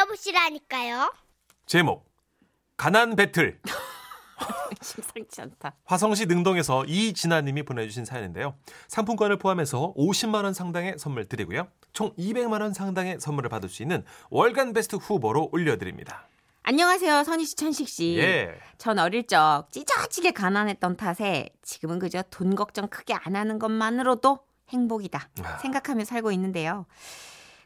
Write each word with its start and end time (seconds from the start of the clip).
들어보시라니까요. 0.00 1.12
제목 1.66 2.08
가난 2.76 3.16
배틀 3.16 3.60
심상치 4.80 5.42
않다. 5.42 5.74
화성시 5.84 6.26
능동에서 6.26 6.84
이진아님이 6.86 7.64
보내주신 7.64 8.04
사연인데요. 8.04 8.54
상품권을 8.88 9.38
포함해서 9.38 9.92
50만 9.96 10.44
원 10.44 10.54
상당의 10.54 10.94
선물 10.98 11.28
드리고요. 11.28 11.68
총 11.92 12.14
200만 12.16 12.62
원 12.62 12.72
상당의 12.72 13.20
선물을 13.20 13.50
받을 13.50 13.68
수 13.68 13.82
있는 13.82 14.04
월간 14.30 14.72
베스트 14.72 14.96
후보로 14.96 15.50
올려드립니다. 15.52 16.28
안녕하세요, 16.62 17.24
선희 17.24 17.44
씨, 17.44 17.56
천식 17.56 17.88
씨. 17.88 18.16
예. 18.18 18.54
전 18.78 18.98
어릴 18.98 19.26
적 19.26 19.64
찢어지게 19.70 20.30
가난했던 20.30 20.96
탓에 20.96 21.48
지금은 21.62 21.98
그저 21.98 22.22
돈 22.30 22.54
걱정 22.54 22.88
크게 22.88 23.14
안 23.14 23.34
하는 23.36 23.58
것만으로도 23.58 24.38
행복이다 24.68 25.28
아. 25.42 25.58
생각하며 25.58 26.04
살고 26.04 26.32
있는데요. 26.32 26.86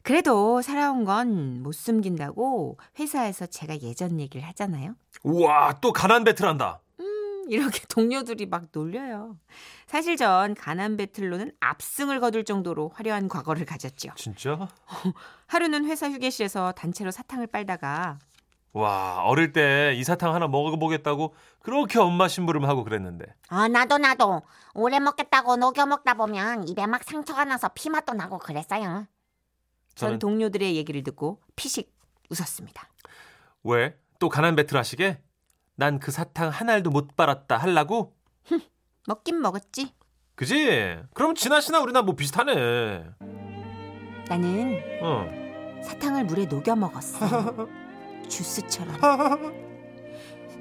그래도 0.05 0.63
살아온 0.63 1.05
건 1.05 1.63
못 1.65 1.73
숨긴다고 1.73 2.79
회사에서 2.99 3.47
제가 3.47 3.79
예전 3.81 4.21
얘기를 4.21 4.47
하잖아요. 4.49 4.95
우와 5.23 5.79
또 5.80 5.93
가난 5.93 6.23
배틀 6.25 6.47
한다. 6.47 6.80
이렇게 7.49 7.80
동료들이 7.89 8.47
막 8.47 8.65
놀려요. 8.73 9.37
사실 9.87 10.17
전 10.17 10.55
가난 10.55 10.97
배틀로는 10.99 11.53
압승을 11.61 12.21
거둘 12.21 12.45
정도로 12.45 12.91
화려한 12.95 13.29
과거를 13.29 13.65
가졌죠. 13.65 14.11
진짜? 14.17 14.69
하루는 15.49 15.87
회사 15.87 16.11
휴게실에서 16.11 16.73
단체로 16.73 17.11
사탕을 17.11 17.47
빨다가 17.49 18.19
와 18.73 19.23
어릴 19.25 19.52
때 19.52 19.95
이 19.97 20.02
사탕 20.05 20.35
하나 20.35 20.49
먹어보겠다고 20.49 21.35
그렇게 21.61 21.99
엄마 21.99 22.29
심부름하고 22.29 22.83
그랬는데 22.85 23.25
아, 23.49 23.69
나도 23.69 23.99
나도 23.99 24.43
오래 24.75 24.99
먹겠다고 25.01 25.57
녹여 25.57 25.87
먹다 25.87 26.15
보면 26.15 26.66
입에 26.69 26.87
막 26.87 27.05
상처가 27.05 27.45
나서 27.45 27.69
피맛도 27.69 28.15
나고 28.15 28.39
그랬어요. 28.39 29.07
전 29.95 30.19
동료들의 30.19 30.77
얘기를 30.77 31.02
듣고 31.02 31.41
피식 31.57 31.93
웃었습니다. 32.30 32.88
왜? 33.65 33.96
또 34.18 34.29
가난 34.29 34.57
배틀 34.57 34.77
하시게? 34.77 35.21
난 35.77 35.99
그 35.99 36.10
사탕 36.13 36.51
한 36.51 36.71
알도 36.71 36.91
못 36.91 37.16
빨았다 37.16 37.57
할라고? 37.57 38.15
먹긴 39.07 39.41
먹었지. 39.41 39.93
그지? 40.37 40.99
그럼 41.15 41.35
진아 41.35 41.60
씨나 41.60 41.80
우리나 41.80 42.02
뭐 42.02 42.15
비슷하네. 42.15 43.05
나는 44.29 44.80
어. 45.02 45.27
사탕을 45.85 46.24
물에 46.24 46.46
녹여 46.46 46.74
먹었어. 46.77 47.68
주스처럼. 48.29 48.96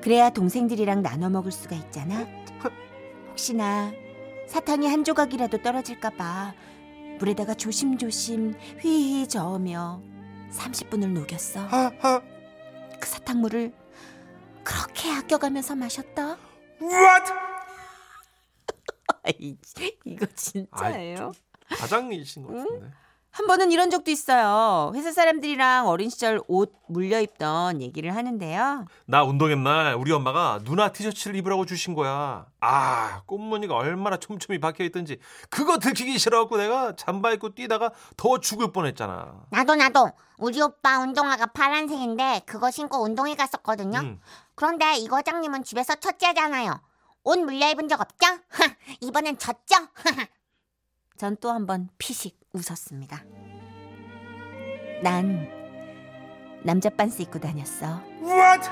그래야 0.02 0.30
동생들이랑 0.30 1.02
나눠 1.02 1.30
먹을 1.30 1.52
수가 1.52 1.76
있잖아. 1.76 2.26
혹시나 3.30 3.92
사탕이 4.48 4.88
한 4.88 5.04
조각이라도 5.04 5.62
떨어질까 5.62 6.10
봐 6.12 6.54
물에다가 7.24 7.54
조심조심 7.54 8.54
휘휘 8.82 9.28
저으며 9.30 10.02
30분을 10.52 11.14
녹였어. 11.14 11.66
그 13.00 13.08
사탕물을 13.08 13.74
그렇게 14.64 15.10
아껴가면서 15.10 15.76
마셨다. 15.76 16.38
What? 16.82 17.34
이거 20.06 20.26
진짜예요? 20.36 21.32
가장이신 21.70 22.44
것 22.44 22.54
같은데. 22.56 22.92
한 23.36 23.48
번은 23.48 23.72
이런 23.72 23.90
적도 23.90 24.12
있어요. 24.12 24.92
회사 24.94 25.12
사람들이랑 25.12 25.88
어린 25.88 26.12
시절 26.12 26.40
옷 26.48 26.72
물려 26.88 27.20
입던 27.20 27.82
얘기를 27.82 28.16
하는데요. 28.16 28.86
나 29.08 29.24
운동회 29.24 29.56
날 29.56 29.96
우리 29.96 30.12
엄마가 30.12 30.60
누나 30.64 30.92
티셔츠를 30.92 31.36
입으라고 31.38 31.66
주신 31.66 31.96
거야. 31.96 32.46
아, 32.62 33.22
꽃무늬가 33.26 33.74
얼마나 33.76 34.18
촘촘히 34.18 34.60
박혀 34.60 34.84
있던지 34.84 35.18
그거 35.50 35.80
들키기 35.80 36.20
싫어갖고 36.20 36.58
내가 36.58 36.96
잠바 36.96 37.32
입고 37.32 37.56
뛰다가 37.56 37.92
더 38.18 38.38
죽을 38.38 38.72
뻔했잖아. 38.72 39.46
나도 39.50 39.76
나도 39.76 40.12
우리 40.38 40.62
오빠 40.62 41.00
운동화가 41.00 41.48
파란색인데 41.48 42.44
그거 42.46 42.70
신고 42.70 43.02
운동회 43.02 43.34
갔었거든요. 43.34 43.98
음. 43.98 44.20
그런데 44.54 44.98
이 44.98 45.08
과장님은 45.08 45.64
집에서 45.64 45.96
첫째잖아요. 45.96 46.80
옷 47.24 47.40
물려 47.40 47.68
입은 47.72 47.88
적 47.88 48.00
없죠? 48.00 48.28
이번엔 49.02 49.40
졌죠? 49.40 49.76
전 51.18 51.36
또 51.38 51.50
한 51.50 51.66
번 51.66 51.90
피식 51.98 52.38
웃었습니다. 52.58 53.24
난 55.02 55.50
남자 56.64 56.90
빤스 56.90 57.24
입고 57.24 57.40
다녔어. 57.40 58.00
What? 58.22 58.70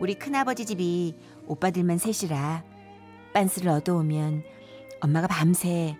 우리 0.00 0.14
큰아버지 0.14 0.64
집이 0.64 1.18
오빠들만 1.46 1.98
셋이라 1.98 2.64
빤스를 3.34 3.68
얻어오면 3.70 4.42
엄마가 5.00 5.26
밤새 5.26 5.96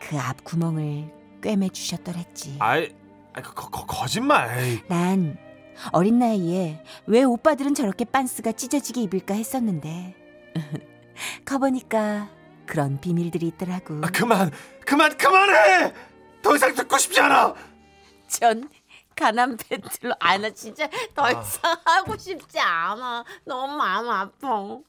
그 0.00 0.16
앞 0.16 0.42
구멍을 0.44 1.12
꿰매 1.42 1.68
주셨더랬지. 1.68 2.56
아이, 2.58 2.94
아이 3.34 3.42
거, 3.42 3.52
거, 3.68 3.84
거짓말. 3.84 4.80
난 4.88 5.36
어린 5.92 6.18
나이에 6.18 6.82
왜 7.06 7.22
오빠들은 7.22 7.74
저렇게 7.74 8.06
빤스가 8.06 8.52
찢어지게 8.52 9.02
입을까 9.02 9.34
했었는데 9.34 10.14
커보니까 11.44 12.30
그런 12.66 13.00
비밀들이 13.00 13.48
있더라고. 13.48 13.96
아, 14.02 14.08
그만, 14.12 14.50
그만, 14.90 15.16
그만해. 15.16 15.94
더 16.42 16.56
이상 16.56 16.74
듣고 16.74 16.98
싶지 16.98 17.20
않아. 17.20 17.54
전 18.26 18.68
가난 19.14 19.56
배틀로 19.56 20.12
아나 20.18 20.50
진짜 20.50 20.88
더 21.14 21.26
아. 21.26 21.30
이상 21.30 21.76
하고 21.84 22.16
싶지 22.16 22.58
않아. 22.58 23.24
너무 23.44 23.76
마음 23.76 24.10
아파. 24.10 24.80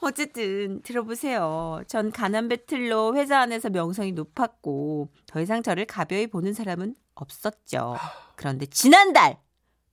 어쨌든 0.00 0.80
들어보세요. 0.80 1.82
전 1.86 2.10
가난 2.10 2.48
배틀로 2.48 3.14
회사 3.16 3.40
안에서 3.40 3.68
명성이 3.68 4.12
높았고 4.12 5.10
더 5.26 5.42
이상 5.42 5.62
저를 5.62 5.84
가벼이 5.84 6.28
보는 6.28 6.54
사람은 6.54 6.94
없었죠. 7.16 7.98
그런데 8.34 8.64
지난달 8.64 9.36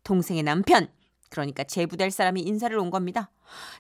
동생의 0.06 0.44
남편 0.44 0.88
그러니까 1.30 1.66
제부될 1.66 2.10
사람이 2.10 2.40
인사를 2.40 2.78
온 2.78 2.90
겁니다. 2.90 3.32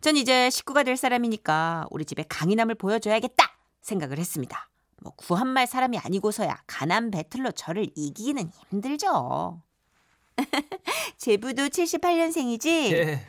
전 0.02 0.18
이제 0.18 0.50
식구가 0.50 0.84
될 0.84 0.98
사람이니까 0.98 1.88
우리 1.92 2.04
집에 2.04 2.26
강인함을 2.28 2.76
보여줘야겠다 2.76 3.58
생각을 3.82 4.18
했습니다. 4.18 4.68
뭐 5.04 5.14
구한말 5.16 5.68
사람이 5.68 5.98
아니고서야 6.00 6.64
가난 6.66 7.12
배틀로 7.12 7.52
저를 7.52 7.90
이기기는 7.96 8.50
힘들죠. 8.70 9.62
제부도 11.18 11.64
78년생이지? 11.64 12.68
예. 12.94 13.20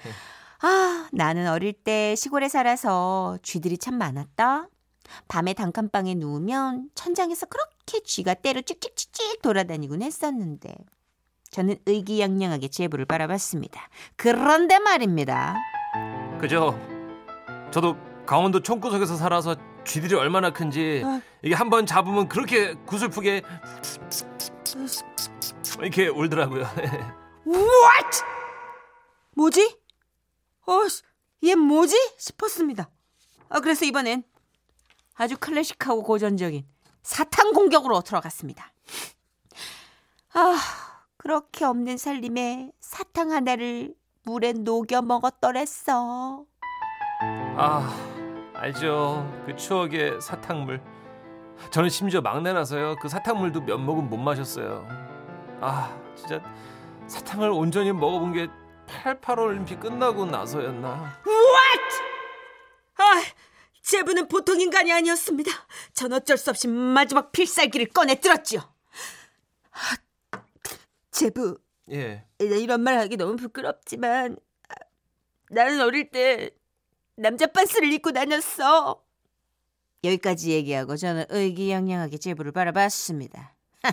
아, 0.63 1.09
나는 1.13 1.49
어릴 1.49 1.73
때 1.73 2.15
시골에 2.15 2.49
살아서 2.49 3.39
쥐들이 3.43 3.77
참 3.77 3.97
많았다. 3.97 4.69
밤에 5.29 5.53
단칸방에 5.53 6.15
누우면 6.15 6.91
천장에서 6.95 7.47
그렇게 7.47 8.01
쥐가 8.01 8.35
때로 8.35 8.63
찍찍찍찍 8.63 9.43
돌아다니곤 9.43 10.03
했었는데 10.03 10.75
저는 11.51 11.77
의기양양하게 11.87 12.69
제부를 12.69 13.05
바라봤습니다. 13.05 13.89
그런데 14.17 14.79
말입니다. 14.79 15.57
그죠? 16.41 16.79
저도 17.71 17.97
강원도 18.27 18.61
총구석에서 18.61 19.17
살아서 19.17 19.57
쥐들이 19.85 20.15
얼마나 20.15 20.51
큰지 20.51 21.03
아. 21.05 21.21
이게 21.43 21.55
한 21.55 21.71
번 21.71 21.87
잡으면 21.87 22.29
그렇게 22.29 22.75
구슬프게 22.87 23.43
이렇게 25.81 26.09
울더라고요. 26.09 26.63
What? 27.47 28.23
뭐지? 29.37 29.79
어, 30.67 30.73
얘 31.45 31.55
뭐지? 31.55 31.95
싶었습니다. 32.19 32.89
아, 33.49 33.61
그래서 33.61 33.85
이번엔 33.85 34.25
아주 35.17 35.37
클래식하고 35.39 36.03
고전적인 36.03 36.67
사탕 37.03 37.53
공격으로 37.53 38.01
들어갔습니다. 38.01 38.73
아, 40.33 40.57
그렇게 41.17 41.65
없는 41.65 41.97
살림에 41.99 42.73
사탕 42.81 43.31
하나를 43.33 43.95
물에 44.25 44.53
녹여 44.53 45.03
먹었더랬어. 45.03 46.45
아 47.57 48.14
알죠 48.65 49.31
그 49.45 49.55
추억의 49.55 50.23
사탕물. 50.23 50.81
저는 51.71 51.91
심지어 51.91 52.23
막내라서요 52.23 52.97
그 52.97 53.11
사탕물도 53.11 53.61
몇 53.61 53.77
모금 53.77 54.09
못 54.09 54.17
마셨어요. 54.17 54.87
아 55.61 55.95
진짜 56.17 56.43
사탕을 57.07 57.51
온전히 57.51 57.93
먹어본 57.93 58.33
게 58.33 58.49
88 58.87 59.39
올림픽 59.39 59.81
끝나고 59.81 60.25
나서였나? 60.25 60.89
아, 62.97 63.23
제부는 63.83 64.29
보통 64.29 64.59
인간이 64.59 64.91
아니었습니다. 64.93 65.51
전 65.93 66.15
어쩔 66.15 66.39
수 66.39 66.49
없이 66.49 66.67
마지막 66.67 67.33
필살기를 67.33 67.89
꺼내 67.89 68.15
들었지요. 68.15 68.61
아, 69.73 70.39
제부, 71.11 71.59
예. 71.91 72.25
이런 72.39 72.81
말 72.81 72.99
하기 72.99 73.17
너무 73.19 73.37
부끄럽지만 73.37 74.39
아, 74.69 74.75
나는 75.51 75.83
어릴 75.83 76.11
때 76.11 76.51
남자 77.17 77.47
빤스를 77.47 77.93
입고 77.93 78.13
다녔어. 78.13 79.01
여기까지 80.03 80.51
얘기하고 80.53 80.97
저는 80.97 81.25
의기양양하게 81.31 82.19
제부를 82.19 82.53
바라봤습니다. 82.53 83.55
하, 83.83 83.93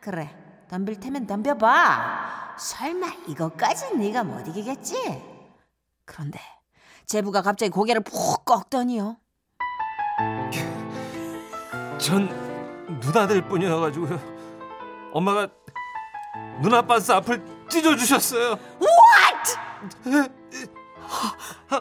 그래, 0.00 0.34
덤빌 0.68 1.00
테면 1.00 1.26
덤벼봐. 1.26 2.56
설마 2.58 3.06
이것까진 3.28 3.98
네가 3.98 4.24
못 4.24 4.46
이기겠지? 4.48 4.94
그런데 6.04 6.38
제부가 7.06 7.42
갑자기 7.42 7.70
고개를 7.70 8.02
푹 8.02 8.44
꺾더니요. 8.44 9.16
전 11.98 12.28
누나들 13.00 13.42
뿐이어가지고요. 13.48 15.10
엄마가 15.12 15.48
누나 16.62 16.82
반스 16.82 17.12
앞을 17.12 17.42
찢어주셨어요. 17.68 18.58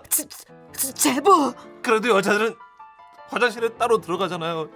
제, 0.10 0.24
제- 0.28 0.57
제부 0.78 1.54
그래도 1.82 2.10
여자들은 2.10 2.56
화장실에 3.30 3.70
따로 3.78 4.00
들어가잖아요. 4.00 4.70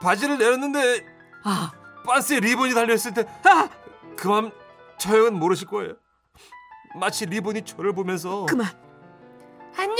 바지를 0.00 0.38
내렸는데 0.38 1.04
아 1.44 1.70
반스에 2.06 2.40
리본이 2.40 2.74
달려있을 2.74 3.14
때 3.14 3.24
아! 3.44 3.68
그만 4.16 4.50
저 4.98 5.16
형은 5.16 5.34
모르실 5.34 5.68
거예요. 5.68 5.94
마치 6.98 7.26
리본이 7.26 7.62
저를 7.62 7.92
보면서 7.92 8.46
그만 8.46 8.66
안녕. 9.76 9.96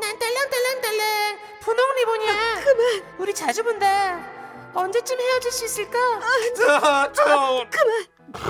난 0.00 0.18
딸랑딸랑딸랑 0.18 1.38
분홍 1.60 1.94
리본이야. 1.96 2.64
그만. 2.64 3.14
우리 3.18 3.34
자주 3.34 3.62
본다. 3.62 4.18
언제쯤 4.74 5.18
헤어질 5.20 5.52
수 5.52 5.64
있을까? 5.66 5.98
아, 6.82 7.12
저 7.12 7.64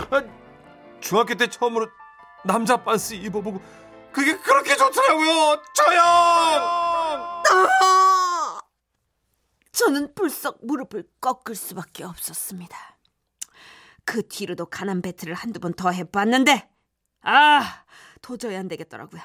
그만. 0.08 0.32
중학교 1.00 1.34
때 1.34 1.46
처음으로 1.46 1.88
남자 2.44 2.76
반스 2.82 3.14
입어보고 3.14 3.60
그게 4.14 4.36
그렇게 4.38 4.76
좋더라고요. 4.76 5.62
저 5.74 5.82
형. 5.92 6.02
아! 7.72 8.60
저는 9.72 10.14
불썩 10.14 10.58
무릎을 10.64 11.04
꺾을 11.20 11.54
수밖에 11.56 12.04
없었습니다. 12.04 12.76
그 14.04 14.26
뒤로도 14.28 14.66
가난 14.66 15.02
배틀을 15.02 15.34
한두 15.34 15.58
번 15.60 15.72
더 15.74 15.90
해봤는데 15.90 16.70
아 17.22 17.84
도저히 18.22 18.54
안 18.56 18.68
되겠더라고요. 18.68 19.20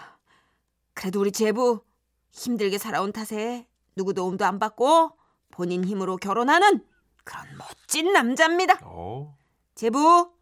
그래도 0.94 1.20
우리 1.22 1.32
제부 1.32 1.84
힘들게 2.32 2.78
살아온 2.78 3.12
탓에 3.12 3.68
누구 3.96 4.14
도움도 4.14 4.46
안 4.46 4.58
받고 4.58 5.12
본인 5.52 5.84
힘으로 5.86 6.18
결혼하는 6.18 6.84
그런 7.24 7.46
멋진 7.58 8.12
남자입니다. 8.14 8.80
어. 8.84 9.38
제부 9.76 10.34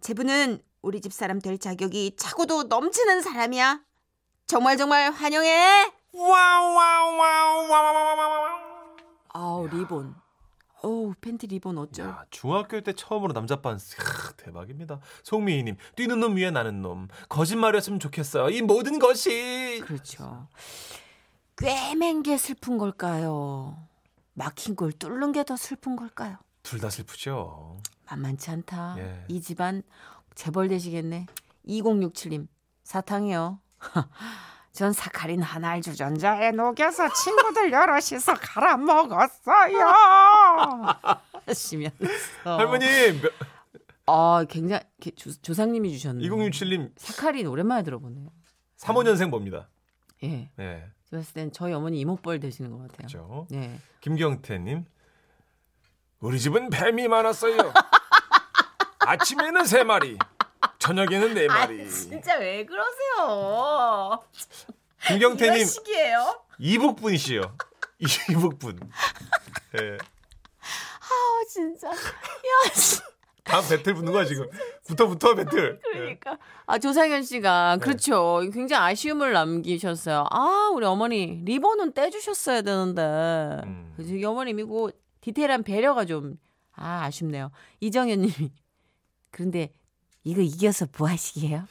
제부는 0.00 0.62
우리 0.82 1.00
집 1.00 1.12
사람 1.12 1.40
될 1.40 1.58
자격이 1.58 2.16
차고도 2.16 2.64
넘치는 2.64 3.22
사람이야. 3.22 3.85
정말 4.46 4.76
정말 4.76 5.10
환영해. 5.10 5.90
아우 9.32 9.66
리본. 9.68 10.14
어우 10.82 11.14
팬티 11.20 11.46
리본 11.48 11.78
어쩔. 11.78 12.06
야, 12.06 12.24
중학교 12.30 12.80
때 12.80 12.92
처음으로 12.92 13.32
남자 13.32 13.60
반스 13.60 13.96
크, 13.96 14.34
대박입니다. 14.36 15.00
송미희님 15.24 15.76
뛰는 15.96 16.20
놈 16.20 16.36
위에 16.36 16.50
나는 16.50 16.80
놈 16.82 17.08
거짓말이었으면 17.28 17.98
좋겠어요. 17.98 18.50
이 18.50 18.62
모든 18.62 18.98
것이 18.98 19.80
그렇죠. 19.84 20.46
꿰맨 21.56 22.22
게 22.22 22.36
슬픈 22.38 22.78
걸까요? 22.78 23.76
막힌 24.34 24.76
걸 24.76 24.92
뚫는 24.92 25.32
게 25.32 25.42
더 25.42 25.56
슬픈 25.56 25.96
걸까요? 25.96 26.36
둘 26.62 26.78
다 26.80 26.90
슬프죠. 26.90 27.78
만만치 28.08 28.50
않다. 28.50 28.94
예. 28.98 29.24
이 29.28 29.40
집안 29.40 29.82
재벌 30.34 30.68
되시겠네. 30.68 31.26
2067님 31.66 32.46
사탕이요. 32.84 33.58
전 34.72 34.92
사카린 34.92 35.40
하나를 35.42 35.80
주전자에 35.82 36.50
녹여서 36.52 37.12
친구들 37.12 37.72
여럿이서 37.72 38.34
갈아 38.34 38.76
먹었어요. 38.76 39.86
하시면서 41.46 41.96
할머니 42.44 42.84
몇- 43.22 43.32
아 44.06 44.44
굉장히 44.48 44.82
게- 45.00 45.12
조, 45.14 45.32
조상님이 45.40 45.92
주셨네. 45.92 46.22
2067님 46.28 46.92
사카린 46.96 47.46
오랜만에 47.46 47.82
들어보네요. 47.84 48.28
35년생 48.78 49.30
봅니다. 49.30 49.68
예. 50.22 50.50
네, 50.56 50.86
제가 51.10 51.20
봤을 51.20 51.32
땐 51.34 51.52
저희 51.52 51.72
어머니 51.72 51.98
이목벌 52.00 52.40
되시는 52.40 52.70
것 52.70 52.78
같아요. 52.78 52.96
그렇죠. 53.08 53.46
네. 53.50 53.78
김경태님 54.02 54.84
우리 56.20 56.38
집은 56.38 56.68
뱀이 56.70 57.08
많았어요. 57.08 57.56
아침에는 59.00 59.64
세 59.64 59.84
마리, 59.84 60.18
저녁에는 60.86 61.34
네 61.34 61.46
마리. 61.46 61.88
진짜 61.90 62.36
왜 62.38 62.64
그러세요? 62.64 64.22
김경태님 65.06 65.64
식이에요? 65.64 66.40
이북 66.58 66.96
분이시요. 66.96 67.42
이북 68.30 68.58
분. 68.58 68.78
예. 69.80 69.98
아 69.98 71.44
진짜. 71.48 71.88
야 71.90 71.94
씨. 72.74 73.00
다음 73.44 73.68
배틀 73.68 73.94
붙는 73.94 74.12
거야 74.12 74.24
지금. 74.24 74.48
붙어 74.86 75.06
붙어 75.06 75.34
배틀. 75.34 75.80
예. 75.94 75.98
그러니까. 75.98 76.38
아 76.66 76.78
조상현 76.78 77.22
씨가 77.22 77.78
그렇죠. 77.80 78.40
굉장히 78.52 78.92
아쉬움을 78.92 79.32
남기셨어요. 79.32 80.26
아 80.30 80.70
우리 80.74 80.84
어머니 80.86 81.42
리본은 81.44 81.92
떼주셨어야 81.94 82.62
되는데. 82.62 83.02
음. 83.64 83.92
그래서 83.96 84.14
이 84.14 84.24
어머님이고 84.24 84.90
디테일한 85.20 85.62
배려가 85.62 86.04
좀 86.04 86.38
아 86.76 87.04
아쉽네요. 87.04 87.50
이정현님이 87.80 88.52
그런데 89.30 89.70
이거 90.26 90.40
이겨서 90.40 90.86
뭐 90.98 91.08
하시게요? 91.08 91.68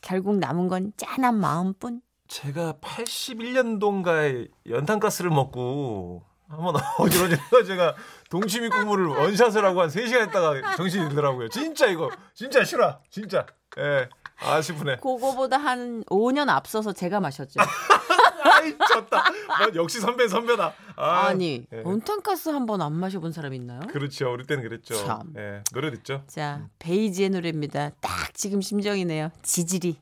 결국 0.00 0.38
남은 0.38 0.68
건 0.68 0.94
짠한 0.96 1.38
마음뿐. 1.38 2.00
제가 2.28 2.78
81년도인가에 2.80 4.48
연탄가스를 4.70 5.30
먹고 5.30 6.22
한번 6.48 6.76
어지러져서 6.98 7.64
제가 7.64 7.94
동치미 8.30 8.70
국물을 8.70 9.06
원샷을 9.08 9.62
하고 9.66 9.82
한 9.82 9.90
3시간 9.90 10.28
있다가 10.28 10.76
정신이 10.76 11.10
들더라고요. 11.10 11.48
진짜 11.50 11.88
이거 11.88 12.10
진짜 12.32 12.64
싫어. 12.64 13.00
진짜. 13.10 13.44
예. 13.78 14.08
아 14.42 14.62
슬프네. 14.62 14.96
그거보다 14.96 15.58
한 15.58 16.02
5년 16.04 16.48
앞서서 16.48 16.94
제가 16.94 17.20
마셨죠. 17.20 17.60
아이 18.42 18.74
졌다. 18.78 19.24
뭐, 19.58 19.70
역시 19.74 20.00
선배 20.00 20.28
선배다. 20.28 20.72
아, 20.96 21.26
아니 21.26 21.66
예. 21.72 21.82
온탄가스 21.84 22.48
한 22.50 22.66
번 22.66 22.80
안 22.82 22.92
마셔본 22.94 23.32
사람 23.32 23.52
있나요? 23.54 23.80
그렇죠. 23.90 24.32
우리 24.32 24.44
때는 24.46 24.62
그랬죠. 24.62 24.94
참. 24.94 25.32
예. 25.36 25.62
노래 25.72 25.90
듣죠. 25.90 26.22
자 26.26 26.66
베이지의 26.78 27.30
노래입니다. 27.30 27.90
딱 28.00 28.34
지금 28.34 28.60
심정이네요. 28.60 29.30
지질이. 29.42 29.98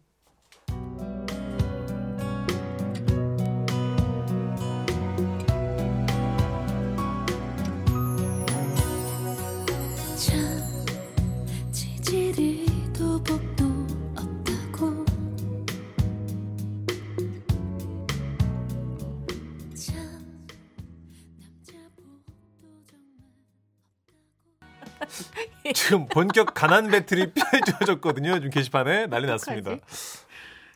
지금 25.89 26.07
본격 26.07 26.53
가난 26.53 26.89
배틀이 26.91 27.33
펼쳐졌거든요. 27.33 28.35
지금 28.35 28.51
게시판에 28.51 29.07
난리 29.07 29.27
났습니다. 29.27 29.77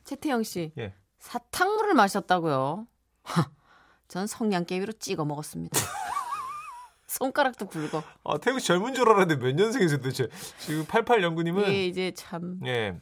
최태영 0.04 0.42
씨 0.42 0.72
예. 0.78 0.94
사탕물을 1.18 1.92
마셨다고요? 1.92 2.86
하, 3.22 3.50
전 4.08 4.26
성냥개비로 4.26 4.94
찍어 4.94 5.26
먹었습니다. 5.26 5.78
손가락도 7.06 7.66
굵어. 7.66 8.02
아, 8.24 8.38
태국 8.38 8.60
씨 8.60 8.68
젊은 8.68 8.94
줄 8.94 9.06
알았는데 9.10 9.36
몇 9.44 9.54
년생이세요 9.54 9.98
도대체? 9.98 10.28
지금 10.56 10.86
88연구님은 10.86 11.60
이게 11.68 11.86
이제 11.88 12.12
참 12.16 12.58
예. 12.64 12.98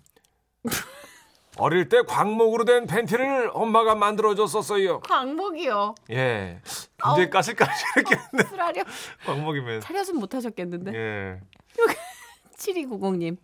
어릴 1.59 1.89
때 1.89 2.03
광목으로 2.03 2.65
된 2.65 2.89
팬티를 2.89 3.53
엄마가 3.55 3.95
만들어줬었어요. 3.95 4.99
광목이요. 5.03 5.95
예. 6.11 6.61
굉장히 7.01 7.25
아우. 7.27 7.31
까실까실했겠네. 7.31 8.49
술하려 8.49 8.83
광목이면. 9.27 9.81
차려서 9.83 10.15
못하셨겠는데. 10.15 10.93
예. 10.93 11.41
7290님 12.61 13.37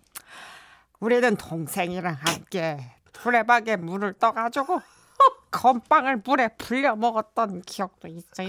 우리는 1.01 1.37
동생이랑 1.37 2.17
함께 2.21 2.79
두레박에 3.13 3.77
물을 3.77 4.13
떠가지고 4.15 4.81
건빵을 5.51 6.23
물에 6.25 6.49
불려 6.59 6.97
먹었던 6.97 7.63
기억도 7.63 8.09
있어요. 8.09 8.49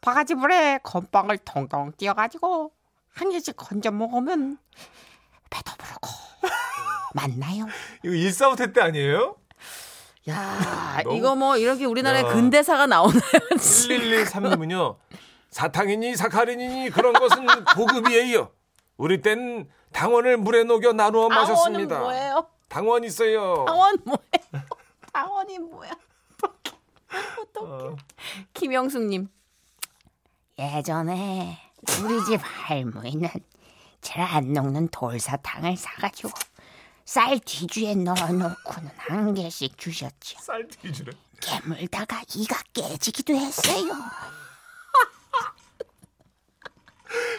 바가지 0.00 0.34
물에 0.34 0.78
건빵을 0.82 1.38
동동 1.38 1.92
띄어가지고 1.96 2.72
한 3.14 3.30
개씩 3.30 3.56
건져 3.56 3.90
먹으면 3.90 4.58
배도 5.50 5.72
부르고 5.76 6.08
맞나요? 7.14 7.66
이거 8.04 8.14
일사후퇴 8.14 8.72
때 8.72 8.80
아니에요? 8.80 9.36
야 10.30 11.00
너무- 11.04 11.16
이거 11.16 11.34
뭐 11.36 11.56
이렇게 11.56 11.84
우리나라에 11.84 12.22
야. 12.22 12.28
근대사가 12.28 12.86
나오나요? 12.86 13.20
1113님은요. 13.56 14.96
사탕이니 15.50 16.16
사카린이니 16.16 16.90
그런 16.90 17.12
것은 17.14 17.46
고급이에요. 17.76 18.50
우리 18.98 19.22
땐 19.22 19.70
당원을 19.92 20.36
물에 20.36 20.64
녹여 20.64 20.92
나누어 20.92 21.28
당원은 21.28 21.36
마셨습니다. 21.54 21.98
뭐예요? 22.00 22.46
당원 22.68 23.04
있어요. 23.04 23.64
당원 23.64 23.96
뭐예요? 24.04 24.20
당원이 25.12 25.58
뭐야? 25.60 25.90
어떡해. 27.40 27.66
어. 27.72 27.96
김영숙님 28.52 29.28
예전에 30.58 31.58
우리 32.02 32.22
집 32.26 32.40
할머니는 32.42 33.30
잘안 34.00 34.52
녹는 34.52 34.88
돌사탕을 34.88 35.76
사가지고 35.76 36.30
쌀 37.04 37.38
뒤주에 37.38 37.94
넣어놓고는 37.94 38.90
한 38.96 39.32
개씩 39.32 39.78
주셨죠. 39.78 40.38
쌀 40.40 40.66
뒤주래. 40.68 41.12
깨물다가 41.40 42.22
이가 42.34 42.60
깨지기도 42.74 43.34
했어요. 43.34 43.92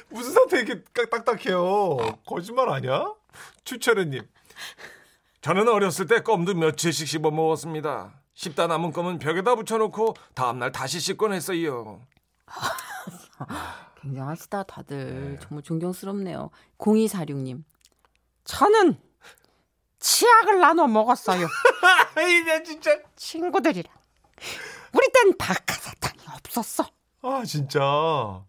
무슨 0.10 0.38
어떻게 0.42 0.62
이렇게 0.62 0.84
딱- 0.94 1.10
딱딱해요? 1.10 1.98
거짓말 2.26 2.70
아니야? 2.70 3.14
추철우님. 3.64 4.28
저는 5.42 5.68
어렸을 5.68 6.08
때 6.08 6.22
껌도 6.22 6.54
며칠씩 6.56 7.08
씹어 7.08 7.32
먹었습니다. 7.32 8.14
씹다 8.34 8.68
남은 8.68 8.92
껌은 8.92 9.20
벽에다 9.20 9.56
붙여놓고 9.56 10.16
다음날 10.34 10.72
다시 10.72 11.00
씹곤 11.00 11.34
했어요. 11.34 12.02
굉장하시다 14.02 14.64
다들 14.64 15.32
네. 15.34 15.40
정말 15.42 15.62
존경스럽네요. 15.64 16.50
0246님 16.78 17.64
저는 18.46 18.98
치약을 20.00 20.60
나눠 20.60 20.88
먹었어요. 20.88 21.46
이제 22.42 22.64
진짜. 22.64 22.98
친구들이랑 23.16 23.94
우리 24.94 25.08
땐 25.12 25.38
박하사탕이 25.38 26.20
없었어. 26.34 26.90
아 27.22 27.44
진짜. 27.46 28.44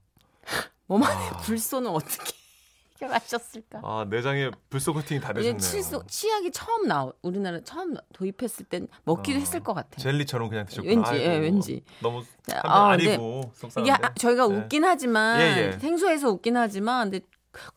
몸 0.91 1.05
안에 1.05 1.31
불소는 1.45 1.89
어떻게 1.89 2.33
해결하셨을까? 3.01 3.81
아 3.85 4.05
내장에 4.11 4.51
불소 4.71 4.93
코팅이 4.93 5.21
다 5.21 5.33
되셨네요. 5.33 5.57
칠소, 5.59 6.03
치약이 6.09 6.51
처음 6.51 6.89
나오 6.89 7.13
우리나라 7.23 7.61
처음 7.63 7.95
도입했을 8.13 8.67
땐 8.67 8.89
먹기도 9.05 9.39
어, 9.39 9.41
했을 9.41 9.61
것 9.61 9.73
같아. 9.73 9.97
젤리처럼 9.99 10.49
그냥 10.51 10.67
드셨구나. 10.67 11.09
왠지, 11.09 11.25
예, 11.25 11.29
아이고, 11.31 11.43
왠지. 11.45 11.85
너무 12.01 12.25
아, 12.65 12.89
아니고 12.91 13.41
이게 13.45 13.51
속상한데. 13.55 14.05
아, 14.05 14.15
저희가 14.15 14.49
네. 14.49 14.55
웃긴 14.57 14.85
하지만 14.85 15.41
예, 15.41 15.45
예. 15.75 15.79
생소해서 15.79 16.29
웃긴 16.29 16.57
하지만 16.57 17.09
근데 17.13 17.25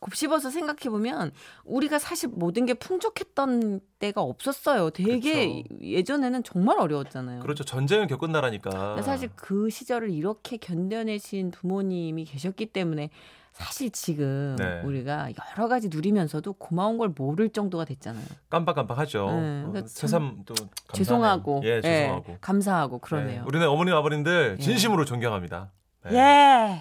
곱씹어서 0.00 0.50
생각해 0.50 0.90
보면 0.90 1.32
우리가 1.64 1.98
사실 1.98 2.28
모든 2.28 2.66
게 2.66 2.74
풍족했던 2.74 3.80
때가 3.98 4.22
없었어요. 4.22 4.90
되게 4.90 5.64
예전에는 5.80 6.42
정말 6.44 6.78
어려웠잖아요. 6.78 7.40
그렇죠. 7.40 7.64
전쟁을 7.64 8.06
겪은 8.06 8.32
나라니까. 8.32 9.00
사실 9.02 9.30
그 9.34 9.70
시절을 9.70 10.10
이렇게 10.10 10.56
견뎌내신 10.56 11.50
부모님이 11.50 12.24
계셨기 12.24 12.66
때문에 12.66 13.10
사실 13.52 13.90
지금 13.90 14.56
네. 14.58 14.80
우리가 14.84 15.28
여러 15.56 15.68
가지 15.68 15.88
누리면서도 15.88 16.54
고마운 16.54 16.98
걸 16.98 17.12
모를 17.16 17.50
정도가 17.50 17.84
됐잖아요. 17.84 18.24
깜빡깜빡하죠. 18.50 19.30
네, 19.30 19.62
참 19.72 19.86
새삼 19.86 20.42
또 20.44 20.54
감사하네요. 20.54 20.92
죄송하고, 20.92 21.60
예, 21.62 21.80
죄송하고. 21.80 22.32
예, 22.32 22.38
감사하고 22.40 22.98
그러네요. 22.98 23.42
네, 23.42 23.46
우리는 23.46 23.68
어머니 23.68 23.92
아버님들 23.92 24.56
예. 24.58 24.62
진심으로 24.62 25.04
존경합니다. 25.04 25.70
네. 26.10 26.80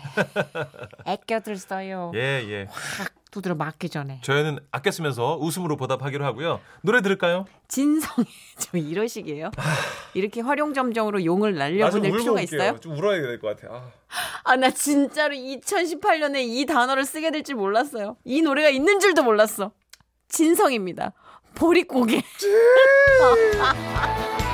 예, 1.06 1.06
애껴들 1.12 1.58
써요. 1.58 2.12
예, 2.16 2.44
예. 2.48 2.68
확 2.70 3.12
두드려 3.32 3.56
맞기 3.56 3.90
전에. 3.90 4.20
저희는 4.22 4.60
아껴 4.72 4.92
쓰면서 4.92 5.38
웃음으로 5.38 5.76
보답하기로 5.76 6.24
하고요. 6.24 6.60
노래 6.82 7.02
들을까요? 7.02 7.46
진성이 7.68 8.28
저 8.60 8.78
이러시게요? 8.78 9.50
이렇게 10.14 10.42
활용점정으로 10.42 11.26
용을 11.26 11.56
날려보낼 11.56 12.12
필요가 12.12 12.42
있어요? 12.42 12.78
좀 12.80 12.96
울어야 12.98 13.20
될 13.22 13.40
것 13.40 13.56
같아요. 13.60 13.76
아. 13.76 13.92
아나 14.52 14.70
진짜로 14.70 15.34
2018년에 15.34 16.44
이 16.44 16.66
단어를 16.68 17.06
쓰게 17.06 17.32
될 17.32 17.44
줄 17.44 17.56
몰랐어요. 17.56 18.18
이 18.24 18.42
노래가 18.44 18.70
있는 18.70 19.00
줄도 19.00 19.24
몰랐어. 19.24 19.72
진성입니다. 20.30 21.14
보릿고개. 21.56 22.22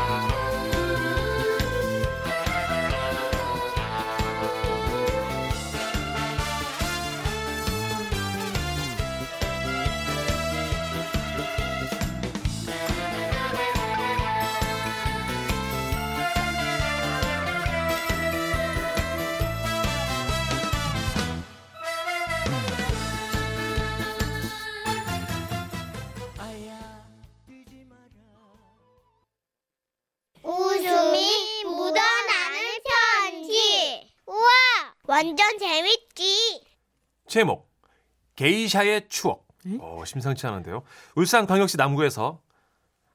완전 35.20 35.60
재밌지. 35.60 36.64
제목 37.28 37.70
게이샤의 38.38 39.10
추억. 39.10 39.46
어, 39.82 40.02
심상치 40.06 40.48
않은데요. 40.48 40.84
울산 41.14 41.46
광역시 41.46 41.76
남구에서 41.76 42.42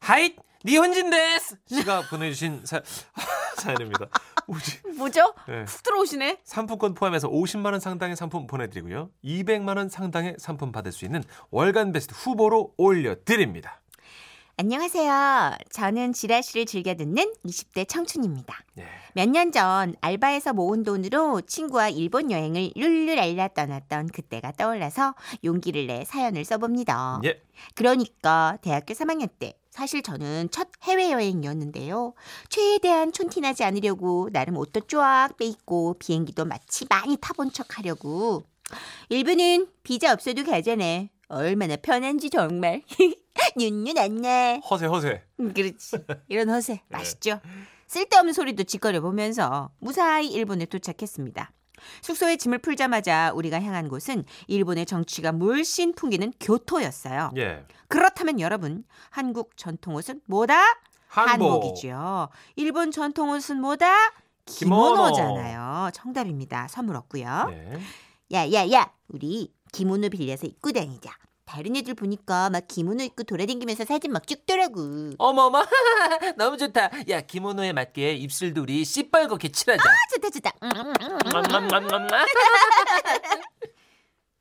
하잇 0.00 0.36
니 0.66 0.76
혼진데스 0.76 1.56
씨가 1.66 2.02
보내주신 2.12 2.66
사, 2.66 2.82
사연입니다. 3.56 4.06
뭐지? 4.46 4.80
뭐죠? 4.98 5.34
네. 5.48 5.64
훅 5.64 5.82
들어오시네. 5.82 6.40
상품권 6.44 6.92
포함해서 6.92 7.30
50만 7.30 7.72
원 7.72 7.80
상당의 7.80 8.16
상품 8.16 8.46
보내드리고요. 8.46 9.10
200만 9.24 9.78
원 9.78 9.88
상당의 9.88 10.36
상품 10.38 10.72
받을 10.72 10.92
수 10.92 11.06
있는 11.06 11.24
월간 11.50 11.92
베스트 11.92 12.12
후보로 12.14 12.74
올려드립니다. 12.76 13.80
안녕하세요. 14.56 15.56
저는 15.70 16.12
지라시를 16.12 16.64
즐겨 16.64 16.94
듣는 16.94 17.24
20대 17.44 17.88
청춘입니다. 17.88 18.56
예. 18.78 18.84
몇년 19.14 19.50
전 19.50 19.96
알바에서 20.00 20.52
모은 20.52 20.84
돈으로 20.84 21.40
친구와 21.40 21.88
일본 21.88 22.30
여행을 22.30 22.70
룰루랄라 22.76 23.48
떠났던 23.48 24.10
그때가 24.10 24.52
떠올라서 24.52 25.16
용기를 25.42 25.88
내 25.88 26.04
사연을 26.04 26.44
써봅니다. 26.44 27.20
예. 27.24 27.42
그러니까 27.74 28.56
대학교 28.62 28.94
3학년 28.94 29.28
때 29.40 29.54
사실 29.70 30.02
저는 30.02 30.50
첫 30.52 30.68
해외여행이었는데요. 30.84 32.14
최대한 32.48 33.10
촌티나지 33.10 33.64
않으려고 33.64 34.30
나름 34.32 34.56
옷도 34.56 34.82
쫙 34.82 35.30
빼입고 35.36 35.96
비행기도 35.98 36.44
마치 36.44 36.86
많이 36.88 37.16
타본 37.20 37.50
척 37.50 37.76
하려고. 37.76 38.44
일본은 39.08 39.66
비자 39.82 40.12
없어도 40.12 40.44
가잖아. 40.44 41.08
얼마나 41.34 41.76
편한지 41.76 42.30
정말. 42.30 42.82
눈눈 43.56 43.98
안 43.98 44.16
나. 44.22 44.56
허세 44.70 44.86
허세. 44.86 45.22
음, 45.40 45.52
그렇지. 45.52 45.96
이런 46.28 46.48
허세 46.50 46.82
맛있죠. 46.88 47.40
쓸데없는 47.86 48.32
소리도 48.32 48.64
짓거려 48.64 49.00
보면서 49.00 49.70
무사히 49.80 50.28
일본에 50.28 50.64
도착했습니다. 50.66 51.50
숙소에 52.00 52.36
짐을 52.36 52.58
풀자마자 52.58 53.32
우리가 53.34 53.60
향한 53.60 53.88
곳은 53.88 54.24
일본의 54.46 54.86
정취가 54.86 55.32
물씬 55.32 55.92
풍기는 55.94 56.32
교토였어요. 56.40 57.32
예. 57.36 57.64
그렇다면 57.88 58.40
여러분, 58.40 58.84
한국 59.10 59.56
전통 59.56 59.94
옷은 59.94 60.22
뭐다? 60.26 60.56
한복. 61.08 61.64
이죠 61.78 62.28
일본 62.56 62.90
전통 62.90 63.30
옷은 63.30 63.60
뭐다? 63.60 63.86
기모노. 64.46 64.94
기모노잖아요. 65.12 65.90
정답입니다. 65.92 66.66
선물 66.68 66.96
얻고요. 66.96 67.46
네. 67.50 67.80
야야야, 68.32 68.90
우리 69.08 69.52
기모노 69.72 70.08
빌려서 70.08 70.46
입고 70.46 70.72
다니자. 70.72 71.10
다른 71.54 71.76
애들 71.76 71.94
보니까 71.94 72.50
막 72.50 72.66
기모노 72.66 73.04
입고 73.04 73.22
돌아다니면서 73.22 73.84
사진 73.84 74.10
막 74.10 74.26
찍더라고. 74.26 75.12
어머머 75.18 75.64
너무 76.36 76.56
좋다 76.56 76.90
야 77.08 77.20
기모노에 77.20 77.72
맞게 77.72 78.14
입술도 78.14 78.64
리 78.64 78.82
씨뻘겋게 78.82 79.52
칠하자 79.52 79.84
좋다 80.14 80.30
좋다. 80.30 80.50
음, 80.64 80.68
음, 80.74 80.94
음. 81.00 81.18
맘맘맘맘맘. 81.32 82.08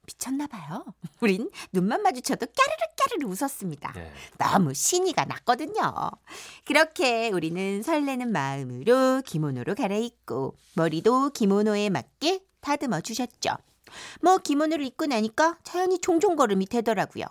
미쳤나 0.08 0.48
봐요. 0.48 0.84
우린 1.20 1.51
눈만 1.72 2.01
마주쳐도 2.01 2.48
까르르 2.48 2.96
까르르 2.98 3.27
웃었습니다. 3.27 3.93
예. 3.96 4.12
너무 4.39 4.74
신이가 4.74 5.25
났거든요. 5.25 5.93
그렇게 6.65 7.29
우리는 7.29 7.84
설레는 7.84 8.32
마음으로 8.32 9.22
기모노로 9.22 9.75
갈아입고 9.75 10.55
머리도 10.74 11.29
기모노에 11.29 11.91
맞게 11.91 12.39
다듬어 12.62 13.01
주셨죠. 13.01 13.51
뭐 14.21 14.38
기모노를 14.38 14.85
입고 14.85 15.05
나니까 15.05 15.57
자연히 15.63 16.00
종종걸음이 16.00 16.65
되더라고요. 16.67 17.25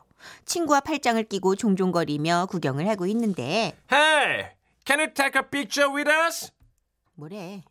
친구와 0.44 0.80
팔짱을 0.80 1.24
끼고 1.24 1.56
종종거리며 1.56 2.46
구경을 2.50 2.88
하고 2.88 3.06
있는데 3.06 3.76
Hey, 3.92 4.50
can 4.86 5.00
you 5.00 5.12
take 5.12 5.40
a 5.40 5.42
picture 5.48 5.92
with 5.92 6.10
us? 6.10 6.52
뭐래? 7.14 7.64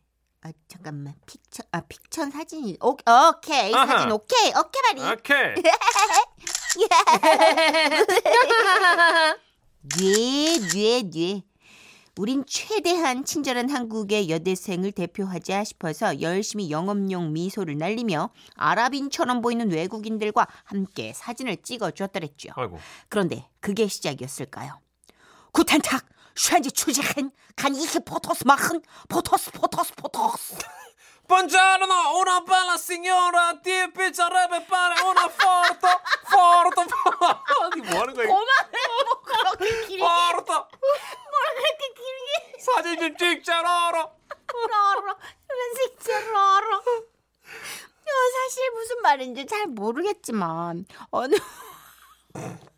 아 0.44 0.50
잠깐만 0.68 1.14
픽처 1.26 1.62
아 1.70 1.80
픽처 1.82 2.28
사진이 2.30 2.78
오, 2.82 2.90
오케이 2.96 3.72
아하. 3.74 3.86
사진 3.86 4.10
오케이 4.12 4.48
오케이 4.50 4.82
말이 4.94 5.12
오케이. 5.12 5.54
뇌, 9.98 10.58
뇌, 10.72 11.02
뇌. 11.10 11.42
우린 12.18 12.44
최대한 12.46 13.24
친절한 13.24 13.70
한국의 13.70 14.28
여대생을 14.28 14.92
대표하자 14.92 15.64
싶어서 15.64 16.20
열심히 16.20 16.70
영업용 16.70 17.32
미소를 17.32 17.78
날리며 17.78 18.28
아랍인처럼 18.54 19.40
보이는 19.40 19.70
외국인들과 19.72 20.46
함께 20.64 21.14
사진을 21.14 21.62
찍어 21.62 21.92
주었더랬죠. 21.92 22.50
아이고. 22.54 22.78
그런데 23.08 23.48
그게 23.60 23.88
시작이었을까요? 23.88 24.78
구텐탁, 25.52 26.04
슈안지 26.36 26.72
추지한 26.72 27.30
간 27.56 27.74
이히 27.74 27.98
포토스 28.04 28.44
마흔 28.46 28.82
포토스 29.08 29.50
포토스 29.52 29.94
포토스 29.94 30.56
Buongiorno, 31.24 32.18
una 32.18 32.42
bella 32.42 32.76
signora 32.76 33.58
di 33.62 33.70
piacerebbe 33.94 34.60
fare 34.68 35.00
una 35.00 35.28
foto, 35.30 35.88
foto, 36.28 36.82
foto. 36.82 37.40
이게 37.76 37.90
뭐 37.90 38.00
하는 38.02 38.12
거야? 38.12 38.24
이거? 38.26 38.44
그렇게 39.24 39.86
길게 39.86 40.04
foto. 40.04 40.66
뭘 41.42 41.54
그렇게 41.56 41.88
길게. 41.94 42.60
사진 42.60 42.98
좀 43.00 43.16
울어 43.92 45.16
그런 45.46 45.74
진짜로 45.74 46.26
울어 46.28 46.82
야, 48.02 48.12
사실 48.34 48.70
무슨 48.72 49.02
말인지 49.02 49.46
잘 49.46 49.66
모르겠지만 49.66 50.84
어느 51.10 51.34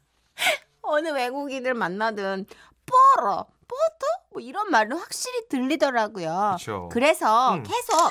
어느 0.83 1.09
외국인을 1.09 1.75
만나든 1.75 2.47
뽀러 2.87 3.47
뽀토 3.67 4.07
뭐 4.31 4.41
이런 4.43 4.71
말은 4.71 4.97
확실히 4.97 5.49
들리더라고요. 5.49 6.57
그쵸. 6.59 6.89
그래서 6.93 7.55
음. 7.55 7.63
계속 7.63 8.11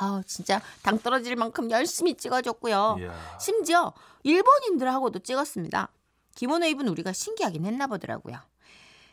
아우 0.00 0.22
진짜 0.24 0.60
당 0.82 0.98
떨어질 0.98 1.36
만큼 1.36 1.70
열심히 1.70 2.14
찍어줬고요. 2.14 2.96
이야. 3.00 3.38
심지어 3.40 3.92
일본인들하고도 4.22 5.20
찍었습니다. 5.20 5.88
기모노 6.34 6.66
입은 6.66 6.88
우리가 6.88 7.12
신기하긴 7.12 7.64
했나 7.66 7.86
보더라고요. 7.88 8.38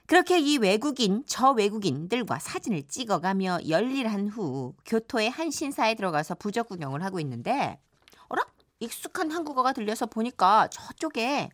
그렇게 0.06 0.38
이 0.40 0.58
외국인, 0.58 1.24
저 1.26 1.50
외국인들과 1.52 2.38
사진을 2.38 2.84
찍어가며 2.88 3.62
열일한 3.68 4.28
후 4.28 4.76
교토의 4.86 5.32
한 5.32 5.50
신사에 5.50 5.96
들어가서 5.96 6.36
부적 6.36 6.68
구경을 6.70 7.04
하고 7.04 7.20
있는데 7.20 7.80
어라? 8.28 8.44
익숙한 8.80 9.32
한국어가 9.32 9.74
들려서 9.74 10.06
보니까 10.06 10.68
저쪽에 10.68 11.50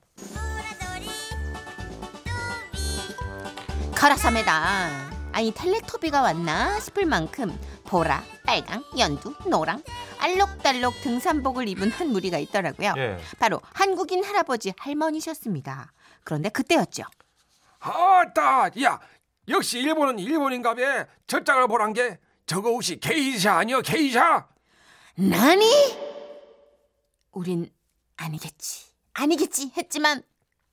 카라사메다 3.96 5.12
아니 5.32 5.52
텔레토비가 5.52 6.22
왔나 6.22 6.80
싶을 6.80 7.06
만큼 7.06 7.58
보라, 7.92 8.24
빨강, 8.46 8.86
연두, 8.98 9.36
노랑 9.50 9.84
알록달록 10.18 11.02
등산복을 11.02 11.68
입은 11.68 11.92
한 11.92 12.08
무리가 12.08 12.38
있더라고요. 12.38 12.94
예. 12.96 13.18
바로 13.38 13.60
한국인 13.74 14.24
할아버지 14.24 14.74
할머니셨습니다. 14.78 15.92
그런데 16.24 16.48
그때였죠. 16.48 17.04
아따, 17.80 18.70
야, 18.82 18.98
역시 19.50 19.80
일본은 19.80 20.20
일본인가be. 20.20 21.04
저 21.28 21.44
짝을 21.44 21.68
보란 21.68 21.92
게 21.92 22.18
저거 22.46 22.70
혹시 22.70 22.98
게이샤 22.98 23.58
아니여 23.58 23.82
게이샤? 23.82 24.48
나니? 25.16 25.66
우린 27.34 27.70
아니겠지. 28.16 28.86
아니겠지 29.16 29.74
했지만 29.76 30.24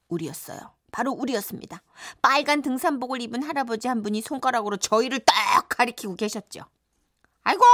우리였어요. 0.06 0.60
바로 0.92 1.10
우리였습니다. 1.10 1.82
빨간 2.22 2.62
등산복을 2.62 3.20
입은 3.22 3.42
할아버지 3.42 3.88
한 3.88 4.04
분이 4.04 4.20
손가락으로 4.20 4.76
저희를 4.76 5.18
딱 5.18 5.68
가리키고 5.68 6.14
계셨죠. 6.14 6.60
아이고, 7.48 7.64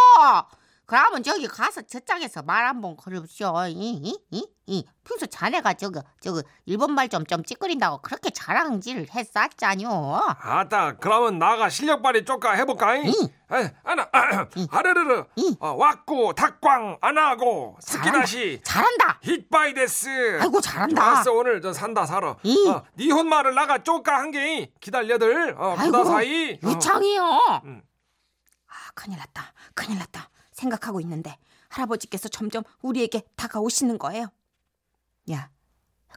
그러면 0.86 1.22
저기 1.24 1.48
가서 1.48 1.82
저짝에서 1.82 2.42
말 2.42 2.64
한 2.66 2.80
번 2.80 2.96
걸읍시오. 2.96 3.52
이, 3.68 3.72
이, 3.72 4.18
이, 4.30 4.46
이. 4.66 4.84
평소 5.02 5.26
자네가 5.26 5.74
저거 5.74 6.02
저거 6.20 6.42
일본 6.66 6.92
말 6.94 7.08
좀 7.08 7.26
좀 7.26 7.42
찌끄린다고 7.42 7.98
그렇게 8.02 8.30
자랑질을 8.30 9.08
했었잖요. 9.12 9.88
아따, 10.40 10.98
그러면 10.98 11.38
나가 11.40 11.68
실력 11.70 12.02
발휘 12.02 12.24
쪼까 12.24 12.52
해볼까? 12.52 12.96
잉? 12.96 13.06
응. 13.08 13.28
아, 13.48 13.70
아나, 13.82 14.08
아르르르, 14.70 15.24
응. 15.38 15.56
어, 15.58 15.70
왔고, 15.72 16.34
닭광, 16.34 16.98
안 17.00 17.18
하고, 17.18 17.76
스키다시, 17.80 18.60
잘한다. 18.64 19.18
힛바이데스. 19.24 20.40
아이고 20.42 20.60
잘한다. 20.60 21.02
좋았어, 21.02 21.32
오늘 21.32 21.60
저 21.62 21.72
산다 21.72 22.04
살아. 22.06 22.36
응. 22.46 22.70
어, 22.70 22.84
니 22.98 23.10
혼 23.10 23.28
말을 23.28 23.54
나가 23.54 23.82
쪼까 23.82 24.18
한 24.18 24.30
게, 24.30 24.70
기다려들, 24.80 25.56
어, 25.58 25.74
아이고. 25.78 25.96
어. 25.98 26.22
유창이요. 26.62 27.62
응. 27.64 27.82
아, 28.94 29.00
큰일 29.04 29.18
났다. 29.18 29.52
큰일 29.74 29.98
났다. 29.98 30.30
생각하고 30.52 31.00
있는데 31.00 31.36
할아버지께서 31.68 32.28
점점 32.28 32.62
우리에게 32.82 33.22
다가오시는 33.36 33.98
거예요. 33.98 34.28
야, 35.32 35.50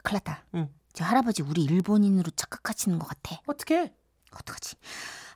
큰일 0.02 0.20
났다. 0.24 0.44
응. 0.54 0.72
저 0.92 1.04
할아버지 1.04 1.42
우리 1.42 1.64
일본인으로 1.64 2.30
착각하시는 2.30 2.98
것 2.98 3.06
같아. 3.08 3.40
어떻게? 3.46 3.92
어떡하지? 4.32 4.76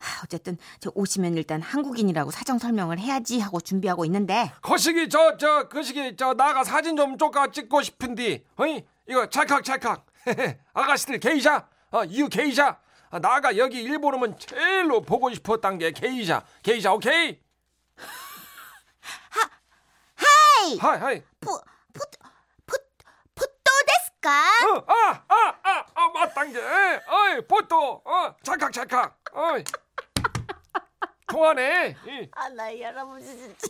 아, 0.01 0.23
어쨌든 0.25 0.57
저 0.81 0.91
오시면 0.95 1.37
일단 1.37 1.63
한국인이라고 1.63 2.31
사정 2.31 2.59
설명을 2.59 2.99
해야지 2.99 3.41
하고 3.41 3.61
준비하고 3.61 4.05
있는데 4.07 4.53
거시기 4.61 5.09
저 5.09 5.37
저 5.39 5.69
거시기 5.69 6.17
저 6.17 6.35
나가 6.35 6.65
사진 6.65 6.97
좀 6.97 7.17
쪼까 7.17 7.53
찍고 7.53 7.83
싶은디 7.83 8.45
어이 8.57 8.85
이거 9.09 9.29
찰칵 9.29 9.63
찰칵 9.65 10.05
아가씨들 10.75 11.21
게이샤 11.21 11.69
어 11.93 12.05
이유 12.05 12.29
게이샤 12.29 12.67
아, 12.67 12.79
나가 13.21 13.57
여기 13.57 13.83
일본 13.83 14.15
오면 14.15 14.39
제일로 14.39 15.03
보고 15.03 15.33
싶었단 15.33 15.79
게 15.79 15.91
게이샤 15.93 16.45
게이샤 16.63 16.93
오케이 16.95 17.41
하이! 20.15 20.79
하이 20.79 20.99
하이 20.99 21.23
푸, 21.41 21.61
푸, 21.93 22.01
푸, 22.67 22.77
푸또 23.35 23.71
데스까? 23.87 24.31
어 24.67 24.87
아 24.87 25.25
아 25.29 25.55
아 25.63 25.85
아 25.95 26.09
맞단 26.09 26.53
게 26.53 26.59
어이 26.61 27.47
보또 27.47 28.03
어 28.05 28.35
찰칵 28.43 28.73
찰칵 28.73 29.19
어이 29.35 29.65
통하네 31.27 31.97
이. 32.07 32.29
아, 32.33 32.49
나이 32.51 32.83
할아버지 32.83 33.27
진짜. 33.27 33.67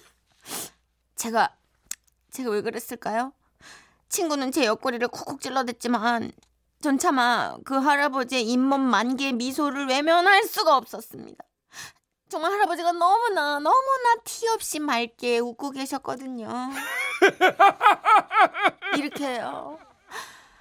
제가, 1.15 1.57
제가 2.33 2.51
왜 2.51 2.61
그랬을까요? 2.61 3.33
친구는 4.09 4.51
제 4.51 4.65
옆구리를 4.67 5.07
쿡쿡 5.07 5.41
찔러댔지만, 5.41 6.33
전 6.83 6.99
차마 6.99 7.57
그 7.65 7.77
할아버지의 7.77 8.43
잇몸 8.43 8.81
만개의 8.81 9.35
미소를 9.35 9.87
외면할 9.87 10.43
수가 10.43 10.77
없었습니다. 10.77 11.45
정말 12.29 12.51
할아버지가 12.53 12.91
너무나, 12.93 13.61
너무나 13.61 14.15
티 14.25 14.49
없이 14.49 14.81
맑게 14.81 15.39
웃고 15.39 15.71
계셨거든요. 15.71 16.49
이렇게요. 18.99 19.79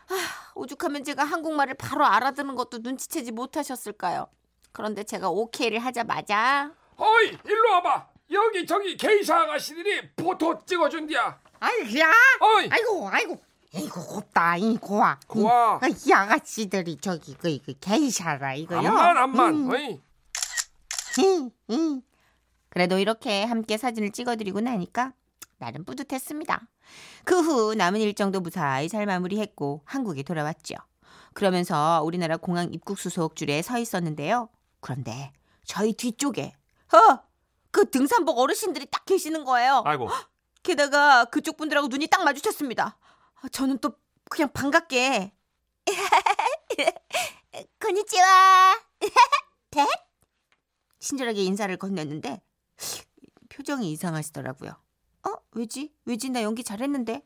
아, 0.09 0.15
오죽하면 0.53 1.03
제가 1.03 1.23
한국말을 1.23 1.73
바로 1.73 2.05
알아듣는 2.05 2.53
것도 2.55 2.79
눈치채지 2.79 3.31
못하셨을까요? 3.31 4.27
그런데 4.73 5.03
제가 5.03 5.29
오케이를 5.29 5.79
하자마자 5.79 6.71
어이 6.97 7.37
일로 7.45 7.71
와봐 7.71 8.07
여기 8.31 8.65
저기 8.67 8.95
게이샤 8.95 9.35
아가씨들이 9.41 10.11
포토 10.15 10.63
찍어준디야 10.65 11.39
아이야. 11.61 12.11
어이 12.41 12.69
아이고 12.71 13.09
아이고. 13.09 13.50
아이고 13.73 14.05
곱다 14.05 14.57
이 14.57 14.77
고아. 14.77 15.17
고아. 15.27 15.79
이, 15.87 16.09
이 16.09 16.13
아가씨들이 16.13 16.97
저기 16.97 17.35
그, 17.35 17.57
그 17.65 17.73
게이샤라 17.79 18.55
이거요. 18.55 18.79
암만 18.89 19.17
암만 19.17 19.53
음, 19.55 19.71
어이 19.71 19.99
음, 21.19 21.51
음. 21.69 22.01
그래도 22.69 22.99
이렇게 22.99 23.43
함께 23.43 23.77
사진을 23.77 24.11
찍어드리고 24.11 24.61
나니까 24.61 25.13
나름 25.57 25.83
뿌듯했습니다. 25.85 26.61
그 27.23 27.35
후 27.41 27.75
남은 27.75 28.01
일정도 28.01 28.41
무사히 28.41 28.89
잘 28.89 29.05
마무리했고 29.05 29.81
한국에 29.85 30.23
돌아왔죠. 30.23 30.75
그러면서 31.33 32.01
우리나라 32.03 32.35
공항 32.37 32.73
입국 32.73 32.97
수속 32.99 33.35
줄에 33.35 33.61
서 33.61 33.77
있었는데요. 33.77 34.49
그런데 34.81 35.31
저희 35.63 35.93
뒤쪽에 35.93 36.53
어! 36.93 37.19
그 37.71 37.89
등산복 37.89 38.37
어르신들이 38.37 38.87
딱 38.91 39.05
계시는 39.05 39.45
거예요. 39.45 39.83
아이고 39.85 40.09
게다가 40.63 41.23
그쪽 41.25 41.55
분들하고 41.55 41.87
눈이 41.87 42.07
딱 42.07 42.23
마주쳤습니다. 42.25 42.97
아, 43.41 43.47
저는 43.49 43.79
또 43.79 43.93
그냥 44.29 44.51
반갑게 44.53 45.33
konnichiwa. 47.79 48.25
대 49.71 49.85
친절하게 50.99 51.43
인사를 51.43 51.75
건넸는데 51.77 52.41
표정이 53.49 53.91
이상하시더라고요. 53.91 54.71
어? 55.27 55.33
왜지? 55.53 55.93
왜지? 56.05 56.29
나 56.29 56.43
연기 56.43 56.63
잘했는데? 56.63 57.23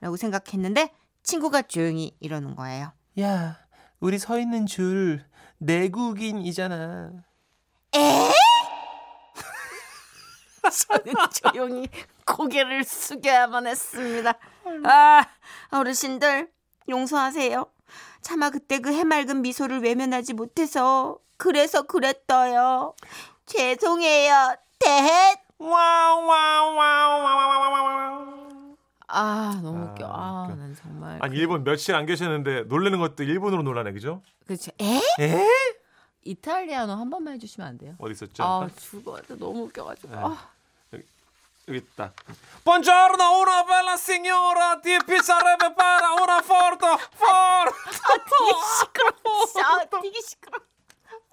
라고 0.00 0.16
생각했는데 0.16 0.94
친구가 1.22 1.62
조용히 1.62 2.16
이러는 2.20 2.54
거예요. 2.54 2.92
야, 3.20 3.58
우리 3.98 4.18
서 4.18 4.38
있는 4.38 4.66
줄 4.66 5.24
내국인이잖아. 5.58 7.24
에? 7.96 8.30
저는 10.88 11.14
조용히 11.32 11.88
고개를 12.24 12.84
숙여야만 12.84 13.66
했습니다. 13.66 14.38
아, 14.84 15.24
어르신들 15.70 16.50
용서하세요. 16.88 17.66
차마 18.20 18.50
그때 18.50 18.80
그 18.80 18.92
해맑은 18.92 19.42
미소를 19.42 19.82
외면하지 19.82 20.34
못해서 20.34 21.18
그래서 21.36 21.82
그랬어요. 21.82 22.94
죄송해요. 23.46 24.56
대헷. 24.78 25.38
아 29.08 29.60
너무 29.62 29.78
아, 29.78 29.92
웃겨. 29.92 30.06
아, 30.06 30.42
웃겨. 30.44 30.56
난 30.56 30.74
정말. 30.74 31.18
아니 31.22 31.36
일본 31.36 31.62
며칠 31.64 31.94
안 31.94 32.06
계셨는데 32.06 32.64
놀라는 32.64 32.98
것도 32.98 33.22
일본어로 33.22 33.62
놀라네, 33.62 33.92
그죠? 33.92 34.22
그렇죠. 34.46 34.72
에? 34.80 34.96
에? 35.20 35.46
이탈리아노 36.24 36.92
한 36.92 37.08
번만 37.08 37.34
해주시면 37.34 37.68
안 37.68 37.78
돼요? 37.78 37.94
어디 37.98 38.12
있었죠? 38.12 38.42
아 38.42 38.68
죽어. 38.76 39.20
너무 39.38 39.62
웃겨가지고. 39.64 40.08
네. 40.08 40.16
아. 40.16 40.55
여기 41.68 41.78
있다. 41.78 42.12
Buongiorno, 42.64 43.38
una 43.40 43.64
bella 43.64 43.96
signora 43.96 44.78
di 44.82 44.96
pizzeria 45.04 45.56
para 45.74 46.12
una 46.22 46.40
forte, 46.42 46.86
forte. 47.12 47.74
시끄러. 48.78 49.12
아, 49.64 49.84
되게 50.00 50.20
시끄러. 50.20 50.60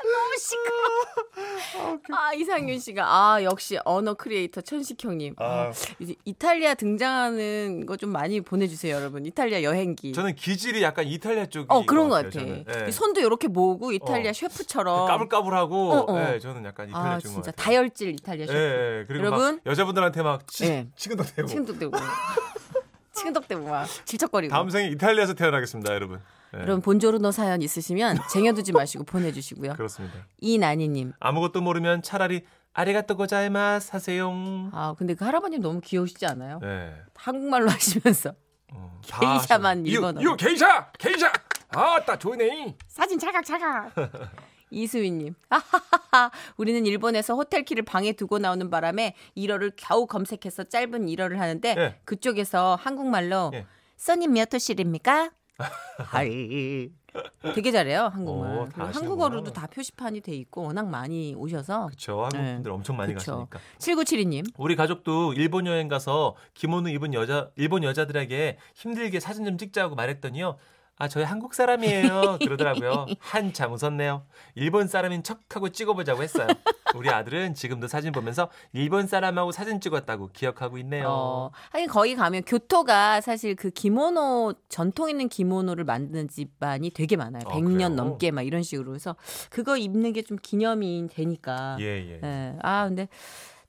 너무 0.04 0.38
시끄러. 0.40 2.00
아 2.18 2.34
이상윤 2.34 2.80
씨가 2.80 3.04
아 3.06 3.44
역시 3.44 3.78
언어 3.86 4.14
크리에이터 4.14 4.62
천식 4.62 5.04
형님. 5.04 5.36
아, 5.38 5.72
이제 6.00 6.16
이탈리아 6.26 6.74
등장하는 6.76 7.86
거 7.86 7.94
좀 7.98 8.12
많이 8.12 8.42
보내주세요, 8.42 8.96
여러분. 8.96 9.26
이탈리아 9.26 9.64
여행기. 9.64 10.12
저는 10.14 10.36
기질이 10.36 10.82
약간 10.84 11.06
이탈리아 11.08 11.46
쪽이 11.46 11.68
어 11.70 11.86
그런 11.86 12.10
것것 12.10 12.26
같아. 12.26 12.40
저는. 12.40 12.66
예. 12.84 12.90
이 12.90 12.92
손도 12.92 13.22
이렇게 13.22 13.48
모으고 13.48 13.92
이탈리아 13.94 14.32
어. 14.32 14.34
셰프처럼. 14.34 15.08
까불까불하고 15.08 15.92
어, 15.94 16.12
어. 16.12 16.34
예, 16.34 16.40
저는 16.40 16.66
약간 16.66 16.90
이탈리아 16.90 17.12
아 17.14 17.20
쪽인 17.20 17.34
진짜 17.36 17.52
것 17.52 17.56
같아요. 17.56 17.76
다혈질 17.78 18.10
이탈리아 18.10 18.44
예, 18.44 18.48
셰프. 18.48 18.60
예. 18.60 19.06
그리고 19.08 19.26
여러분. 19.28 19.56
막 19.64 19.66
여자분들한테 19.72 20.22
막 20.24 20.48
치, 20.48 20.66
예. 20.66 20.88
치근덕 20.96 21.34
대고 21.36 21.48
치근덕 21.48 21.80
대고. 21.80 21.92
치근덕 23.14 23.48
대고 23.48 23.68
막 23.70 23.88
질척거리고. 24.06 24.52
다음 24.52 24.70
생에 24.70 24.88
이탈리아에서 24.90 25.34
태어나겠습니다, 25.36 25.94
여러분. 25.94 26.20
예, 26.56 26.60
여러분 26.60 26.82
본조르노 26.82 27.32
사연 27.32 27.62
있으시면 27.62 28.18
쟁여두지 28.32 28.72
마시고 28.74 29.04
보내주시고요. 29.06 29.74
그렇습니다. 29.74 30.16
이나니님. 30.40 31.14
아무것도 31.20 31.62
모르면 31.62 32.02
차라리 32.04 32.44
아리가또 32.74 33.18
고자이마스 33.18 33.92
하세요. 33.92 34.32
아 34.72 34.96
근데 34.98 35.14
그 35.14 35.26
할아버님 35.26 35.62
너무 35.62 35.80
귀여우시지 35.82 36.26
않아요? 36.26 36.60
네. 36.62 36.94
한국말로 37.16 37.70
하시면서 37.70 38.34
어, 38.72 39.00
다 39.08 39.20
게이샤만. 39.20 39.86
일본어로. 39.86 40.22
이거, 40.22 40.36
게이샤! 40.36 40.92
게이샤! 40.98 41.32
아따 41.70 42.18
좋네. 42.18 42.78
사진 42.88 43.20
찰칵 43.20 43.46
찰칵. 43.46 43.94
이수희님. 44.72 45.36
아하하하. 45.50 46.32
우리는 46.58 46.84
일본에서 46.86 47.36
호텔 47.36 47.64
키를 47.64 47.84
방에 47.84 48.14
두고 48.14 48.40
나오는 48.40 48.70
바람에 48.72 49.16
일어를 49.36 49.72
겨우 49.78 50.08
검색해서 50.08 50.64
짧은 50.64 51.10
일어를 51.10 51.40
하는데 51.40 51.76
예. 51.78 52.00
그쪽에서 52.06 52.76
한국말로 52.82 53.52
예. 53.54 53.68
써님 53.98 54.34
몇 54.34 54.52
호실입니까? 54.52 55.30
할. 55.58 56.90
되게 57.54 57.72
잘해요 57.72 58.10
한국말. 58.12 58.50
오, 58.50 58.62
아시는구나. 58.64 58.92
한국어로도 58.92 59.54
다 59.54 59.68
표시판이 59.68 60.22
돼 60.22 60.34
있고 60.34 60.64
워낙 60.64 60.88
많이 60.88 61.36
오셔서. 61.36 61.88
그쵸. 61.88 62.24
한국 62.24 62.38
네. 62.42 62.54
분들 62.56 62.72
엄청 62.72 62.98
많이 62.98 63.14
그쵸. 63.14 63.48
가시니까. 63.48 63.60
7972님. 63.78 64.52
우리 64.58 64.76
가족도 64.76 65.34
일본 65.34 65.68
여행 65.68 65.88
가서 65.88 66.36
기모노 66.56 66.90
입은 66.90 67.14
여자 67.14 67.50
일본 67.56 67.84
여자들에게 67.84 68.58
힘들게 68.74 69.20
사진 69.20 69.46
좀 69.46 69.58
찍자고 69.58 69.96
말했더니요. 69.96 70.58
아, 71.00 71.08
저희 71.08 71.24
한국 71.24 71.56
사람이에요. 71.56 72.38
그러더라고요. 72.40 73.08
한참 73.20 73.74
웃었네요. 73.74 74.24
일본 74.54 74.88
사람인 74.88 75.24
척하고 75.24 75.70
찍어보자고 75.70 76.22
했어요. 76.22 76.48
우리 76.96 77.10
아들은 77.10 77.56
지금도 77.56 77.88
사진 77.88 78.12
보면서 78.12 78.50
일본 78.74 79.08
사람하고 79.08 79.52
사진 79.52 79.82
찍었다고 79.82 80.30
기억하고 80.34 80.78
있네요. 80.78 81.08
어, 81.10 81.52
하긴 81.72 81.88
거기 81.90 82.16
가면 82.16 82.44
교토가 82.44 83.22
사실 83.22 83.56
그 83.56 83.72
기모노 83.72 84.54
전통 84.70 85.10
있는 85.10 85.30
기모노를 85.30 85.84
만드는 85.84 86.28
집안이 86.30 86.92
되게 86.92 87.16
많아요. 87.18 87.44
아, 87.48 87.52
100년 87.56 87.74
그래요? 87.74 87.90
넘게 87.90 88.30
막 88.32 88.44
이런 88.44 88.62
식으로 88.62 88.94
해서 88.94 89.16
그거 89.50 89.76
입는 89.78 90.14
게 90.14 90.24
좀 90.24 90.38
기념이 90.42 91.08
되니까. 91.12 91.76
예, 91.82 91.86
예. 91.86 92.20
예. 92.24 92.56
아, 92.62 92.88
근데 92.88 93.10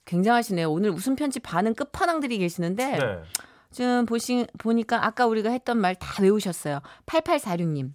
굉장하시네요. 0.04 0.70
오늘 0.70 0.90
웃음 0.90 1.16
편지 1.16 1.40
반응 1.40 1.74
끝판왕들이 1.74 2.38
계시는데 2.38 2.92
네. 2.98 3.22
지금 3.74 4.06
보시 4.06 4.46
보니까 4.58 5.04
아까 5.04 5.26
우리가 5.26 5.50
했던 5.50 5.78
말 5.78 5.94
다 5.96 6.22
외우셨어요. 6.22 6.80
8846님. 7.06 7.90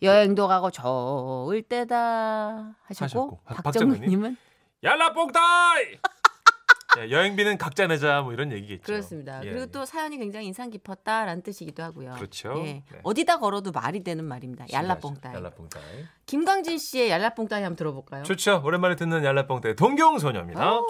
여행도 0.00 0.48
가고 0.48 0.70
좋을 0.70 1.60
때다 1.62 2.74
하셨고, 2.84 3.04
하셨고, 3.04 3.40
박- 3.44 3.62
박정근님은 3.64 4.36
얄라뽕다이! 4.82 5.98
예, 7.00 7.10
여행비는 7.10 7.58
각자 7.58 7.86
내자 7.86 8.22
뭐 8.22 8.32
이런 8.32 8.50
얘기겠죠. 8.50 8.82
그렇습니다. 8.84 9.40
예, 9.44 9.48
그리고 9.50 9.62
예. 9.62 9.66
또 9.66 9.84
사연이 9.84 10.16
굉장히 10.16 10.46
인상 10.46 10.70
깊었다라는 10.70 11.42
뜻이기도 11.42 11.82
하고요. 11.82 12.12
그렇죠. 12.14 12.54
예. 12.58 12.62
네. 12.90 13.00
어디다 13.02 13.40
걸어도 13.40 13.72
말이 13.72 14.02
되는 14.02 14.24
말입니다. 14.24 14.64
얄라뽕따이. 14.72 15.34
얄라뽕따이. 15.34 15.82
김광진 16.24 16.78
씨의 16.78 17.10
얄라뽕따이 17.10 17.62
한번 17.62 17.76
들어볼까요? 17.76 18.22
좋죠. 18.22 18.62
오랜만에 18.64 18.96
듣는 18.96 19.22
얄라뽕따이 19.22 19.74
동경소녀입니다. 19.76 20.72
어우, 20.76 20.86